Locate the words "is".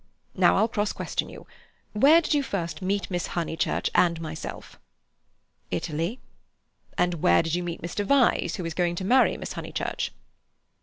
8.65-8.73